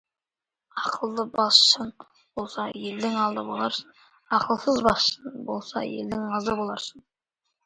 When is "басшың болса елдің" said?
1.35-3.19, 4.89-6.27